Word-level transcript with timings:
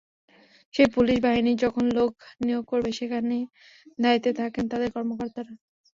সেই 0.73 0.87
পুলিশ 0.95 1.17
বাহিনী 1.21 1.51
যখন 1.63 1.85
লোক 1.97 2.11
নিয়োগ 2.41 2.63
করবে, 2.71 2.89
সেখানে 2.99 3.37
দায়িত্বে 3.99 4.31
থাকেন 4.39 4.63
তাদের 4.71 4.89
কর্মকর্তারা। 4.95 5.53